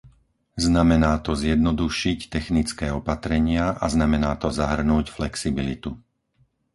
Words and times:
Znamená 0.67 1.13
to 1.25 1.31
zjednodušiť 1.43 2.19
technické 2.35 2.87
opatrenia 2.99 3.65
a 3.77 3.85
znamená 3.95 4.31
to 4.41 4.47
zahrnúť 4.59 5.05
flexibilitu. 5.17 5.91